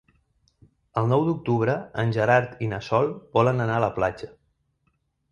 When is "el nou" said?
1.01-1.25